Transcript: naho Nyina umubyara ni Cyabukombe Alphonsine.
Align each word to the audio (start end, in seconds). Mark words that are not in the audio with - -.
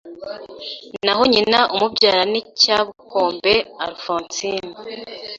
naho 1.05 1.23
Nyina 1.33 1.59
umubyara 1.75 2.21
ni 2.31 2.41
Cyabukombe 2.59 3.53
Alphonsine. 3.83 4.71